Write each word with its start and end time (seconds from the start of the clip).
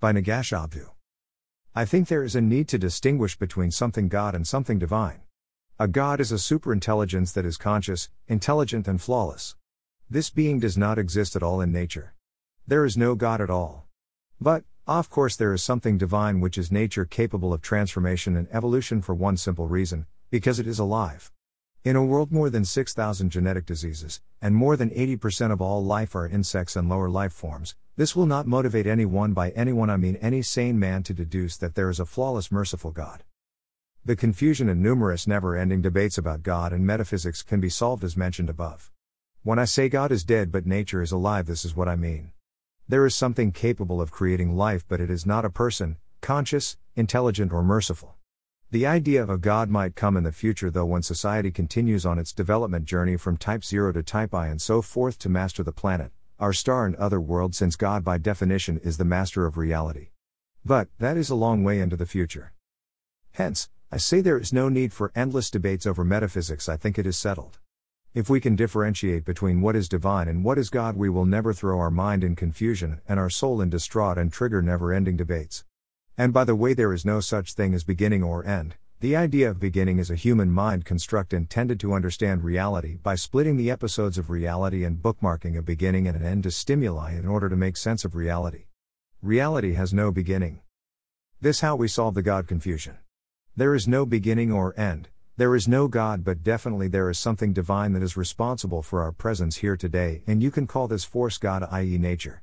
By 0.00 0.12
Nagash 0.12 0.56
Abdu. 0.56 0.90
I 1.74 1.84
think 1.84 2.06
there 2.06 2.22
is 2.22 2.36
a 2.36 2.40
need 2.40 2.68
to 2.68 2.78
distinguish 2.78 3.36
between 3.36 3.72
something 3.72 4.06
God 4.06 4.32
and 4.32 4.46
something 4.46 4.78
divine. 4.78 5.22
A 5.76 5.88
God 5.88 6.20
is 6.20 6.30
a 6.30 6.36
superintelligence 6.36 7.32
that 7.32 7.44
is 7.44 7.56
conscious, 7.56 8.08
intelligent, 8.28 8.86
and 8.86 9.02
flawless. 9.02 9.56
This 10.08 10.30
being 10.30 10.60
does 10.60 10.78
not 10.78 11.00
exist 11.00 11.34
at 11.34 11.42
all 11.42 11.60
in 11.60 11.72
nature. 11.72 12.14
There 12.64 12.84
is 12.84 12.96
no 12.96 13.16
God 13.16 13.40
at 13.40 13.50
all. 13.50 13.88
But, 14.40 14.62
of 14.86 15.10
course, 15.10 15.34
there 15.34 15.52
is 15.52 15.64
something 15.64 15.98
divine 15.98 16.38
which 16.38 16.58
is 16.58 16.70
nature 16.70 17.04
capable 17.04 17.52
of 17.52 17.60
transformation 17.60 18.36
and 18.36 18.46
evolution 18.52 19.02
for 19.02 19.16
one 19.16 19.36
simple 19.36 19.66
reason 19.66 20.06
because 20.30 20.60
it 20.60 20.68
is 20.68 20.78
alive. 20.78 21.32
In 21.82 21.96
a 21.96 22.04
world 22.04 22.30
more 22.30 22.50
than 22.50 22.64
6,000 22.64 23.30
genetic 23.30 23.66
diseases, 23.66 24.20
and 24.40 24.54
more 24.54 24.76
than 24.76 24.90
80% 24.90 25.50
of 25.50 25.60
all 25.60 25.84
life 25.84 26.14
are 26.14 26.28
insects 26.28 26.76
and 26.76 26.88
lower 26.88 27.10
life 27.10 27.32
forms, 27.32 27.74
this 27.98 28.14
will 28.14 28.26
not 28.26 28.46
motivate 28.46 28.86
anyone 28.86 29.32
by 29.32 29.50
anyone, 29.50 29.90
I 29.90 29.96
mean 29.96 30.14
any 30.22 30.40
sane 30.40 30.78
man, 30.78 31.02
to 31.02 31.12
deduce 31.12 31.56
that 31.56 31.74
there 31.74 31.90
is 31.90 31.98
a 31.98 32.06
flawless, 32.06 32.52
merciful 32.52 32.92
God. 32.92 33.24
The 34.04 34.14
confusion 34.14 34.68
and 34.68 34.80
numerous 34.80 35.26
never 35.26 35.56
ending 35.56 35.82
debates 35.82 36.16
about 36.16 36.44
God 36.44 36.72
and 36.72 36.86
metaphysics 36.86 37.42
can 37.42 37.58
be 37.60 37.68
solved 37.68 38.04
as 38.04 38.16
mentioned 38.16 38.48
above. 38.48 38.92
When 39.42 39.58
I 39.58 39.64
say 39.64 39.88
God 39.88 40.12
is 40.12 40.22
dead 40.22 40.52
but 40.52 40.64
nature 40.64 41.02
is 41.02 41.10
alive, 41.10 41.46
this 41.46 41.64
is 41.64 41.74
what 41.74 41.88
I 41.88 41.96
mean. 41.96 42.30
There 42.86 43.04
is 43.04 43.16
something 43.16 43.50
capable 43.50 44.00
of 44.00 44.12
creating 44.12 44.56
life, 44.56 44.84
but 44.86 45.00
it 45.00 45.10
is 45.10 45.26
not 45.26 45.44
a 45.44 45.50
person, 45.50 45.96
conscious, 46.20 46.76
intelligent, 46.94 47.52
or 47.52 47.64
merciful. 47.64 48.14
The 48.70 48.86
idea 48.86 49.20
of 49.24 49.28
a 49.28 49.38
God 49.38 49.70
might 49.70 49.96
come 49.96 50.16
in 50.16 50.22
the 50.22 50.30
future, 50.30 50.70
though, 50.70 50.86
when 50.86 51.02
society 51.02 51.50
continues 51.50 52.06
on 52.06 52.20
its 52.20 52.32
development 52.32 52.84
journey 52.84 53.16
from 53.16 53.36
type 53.36 53.64
0 53.64 53.94
to 53.94 54.04
type 54.04 54.32
I 54.32 54.46
and 54.46 54.62
so 54.62 54.82
forth 54.82 55.18
to 55.18 55.28
master 55.28 55.64
the 55.64 55.72
planet, 55.72 56.12
our 56.38 56.52
star, 56.52 56.86
and 56.86 56.94
other 56.96 57.20
worlds, 57.20 57.58
since 57.58 57.74
God, 57.74 58.04
by 58.04 58.18
definition, 58.18 58.80
is 58.84 58.96
the 58.96 59.04
master 59.04 59.44
of 59.46 59.56
reality. 59.56 60.10
But, 60.64 60.88
that 60.98 61.16
is 61.16 61.30
a 61.30 61.34
long 61.34 61.64
way 61.64 61.80
into 61.80 61.96
the 61.96 62.06
future. 62.06 62.52
Hence, 63.32 63.68
I 63.90 63.96
say 63.96 64.20
there 64.20 64.38
is 64.38 64.52
no 64.52 64.68
need 64.68 64.92
for 64.92 65.10
endless 65.14 65.50
debates 65.50 65.86
over 65.86 66.04
metaphysics, 66.04 66.68
I 66.68 66.76
think 66.76 66.98
it 66.98 67.06
is 67.06 67.18
settled. 67.18 67.58
If 68.14 68.30
we 68.30 68.40
can 68.40 68.56
differentiate 68.56 69.24
between 69.24 69.60
what 69.60 69.76
is 69.76 69.88
divine 69.88 70.28
and 70.28 70.44
what 70.44 70.58
is 70.58 70.70
God, 70.70 70.96
we 70.96 71.08
will 71.08 71.26
never 71.26 71.52
throw 71.52 71.78
our 71.78 71.90
mind 71.90 72.22
in 72.22 72.36
confusion 72.36 73.00
and 73.08 73.18
our 73.18 73.30
soul 73.30 73.60
in 73.60 73.70
distraught 73.70 74.18
and 74.18 74.32
trigger 74.32 74.62
never 74.62 74.92
ending 74.92 75.16
debates. 75.16 75.64
And 76.16 76.32
by 76.32 76.44
the 76.44 76.56
way, 76.56 76.74
there 76.74 76.92
is 76.92 77.04
no 77.04 77.20
such 77.20 77.52
thing 77.52 77.74
as 77.74 77.84
beginning 77.84 78.22
or 78.22 78.44
end. 78.44 78.76
The 79.00 79.14
idea 79.14 79.48
of 79.48 79.60
beginning 79.60 80.00
is 80.00 80.10
a 80.10 80.16
human 80.16 80.50
mind 80.50 80.84
construct 80.84 81.32
intended 81.32 81.78
to 81.78 81.92
understand 81.92 82.42
reality 82.42 82.96
by 82.96 83.14
splitting 83.14 83.56
the 83.56 83.70
episodes 83.70 84.18
of 84.18 84.28
reality 84.28 84.82
and 84.82 85.00
bookmarking 85.00 85.56
a 85.56 85.62
beginning 85.62 86.08
and 86.08 86.16
an 86.16 86.24
end 86.24 86.42
to 86.42 86.50
stimuli 86.50 87.16
in 87.16 87.24
order 87.24 87.48
to 87.48 87.54
make 87.54 87.76
sense 87.76 88.04
of 88.04 88.16
reality. 88.16 88.64
Reality 89.22 89.74
has 89.74 89.94
no 89.94 90.10
beginning. 90.10 90.62
This 91.40 91.60
how 91.60 91.76
we 91.76 91.86
solve 91.86 92.14
the 92.14 92.22
God 92.22 92.48
confusion. 92.48 92.98
There 93.54 93.72
is 93.72 93.86
no 93.86 94.04
beginning 94.04 94.50
or 94.50 94.74
end. 94.76 95.10
There 95.36 95.54
is 95.54 95.68
no 95.68 95.86
God, 95.86 96.24
but 96.24 96.42
definitely 96.42 96.88
there 96.88 97.08
is 97.08 97.20
something 97.20 97.52
divine 97.52 97.92
that 97.92 98.02
is 98.02 98.16
responsible 98.16 98.82
for 98.82 99.00
our 99.02 99.12
presence 99.12 99.58
here 99.58 99.76
today, 99.76 100.24
and 100.26 100.42
you 100.42 100.50
can 100.50 100.66
call 100.66 100.88
this 100.88 101.04
force 101.04 101.38
God, 101.38 101.64
i.e., 101.70 101.98
nature. 101.98 102.42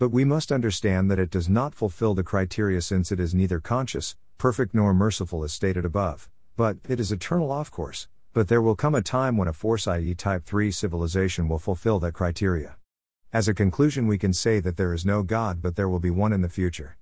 But 0.00 0.08
we 0.08 0.24
must 0.24 0.50
understand 0.50 1.12
that 1.12 1.20
it 1.20 1.30
does 1.30 1.48
not 1.48 1.76
fulfill 1.76 2.14
the 2.14 2.24
criteria 2.24 2.80
since 2.80 3.12
it 3.12 3.20
is 3.20 3.36
neither 3.36 3.60
conscious, 3.60 4.16
perfect, 4.42 4.74
nor 4.74 4.92
merciful 4.92 5.44
as 5.44 5.52
stated 5.52 5.84
above, 5.84 6.28
but 6.56 6.76
it 6.88 6.98
is 6.98 7.12
eternal, 7.12 7.52
of 7.52 7.70
course. 7.70 8.08
But 8.32 8.48
there 8.48 8.60
will 8.60 8.74
come 8.74 8.92
a 8.92 9.00
time 9.00 9.36
when 9.36 9.46
a 9.46 9.52
force, 9.52 9.86
i.e., 9.86 10.16
Type 10.16 10.44
3 10.44 10.72
civilization, 10.72 11.46
will 11.46 11.60
fulfill 11.60 12.00
that 12.00 12.14
criteria. 12.14 12.74
As 13.32 13.46
a 13.46 13.54
conclusion, 13.54 14.08
we 14.08 14.18
can 14.18 14.32
say 14.32 14.58
that 14.58 14.76
there 14.76 14.92
is 14.92 15.06
no 15.06 15.22
God, 15.22 15.62
but 15.62 15.76
there 15.76 15.88
will 15.88 16.00
be 16.00 16.10
one 16.10 16.32
in 16.32 16.40
the 16.42 16.48
future. 16.48 16.96